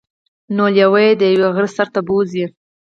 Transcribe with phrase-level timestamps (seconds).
[0.55, 2.45] نو لیوه يې د یوه غره سر ته بوځي.